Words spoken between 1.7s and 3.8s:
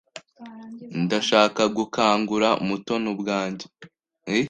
gukangura Mutoni ubwanjye.